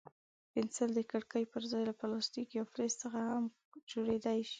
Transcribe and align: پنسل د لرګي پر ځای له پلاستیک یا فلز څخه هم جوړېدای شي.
پنسل 0.51 0.89
د 0.95 0.97
لرګي 1.09 1.43
پر 1.51 1.63
ځای 1.69 1.83
له 1.89 1.93
پلاستیک 1.99 2.47
یا 2.57 2.63
فلز 2.71 2.93
څخه 3.03 3.19
هم 3.29 3.43
جوړېدای 3.91 4.39
شي. 4.47 4.49